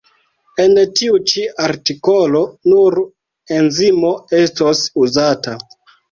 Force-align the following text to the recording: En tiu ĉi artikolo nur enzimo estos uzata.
En 0.61 0.71
tiu 0.99 1.17
ĉi 1.31 1.41
artikolo 1.65 2.41
nur 2.71 2.97
enzimo 3.57 4.13
estos 4.39 4.81
uzata. 5.05 5.55